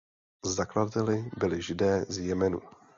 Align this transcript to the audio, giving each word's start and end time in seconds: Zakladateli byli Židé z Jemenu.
Zakladateli 0.45 1.31
byli 1.37 1.61
Židé 1.61 2.05
z 2.09 2.17
Jemenu. 2.17 2.59